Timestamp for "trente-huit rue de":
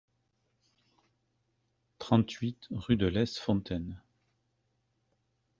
1.99-3.05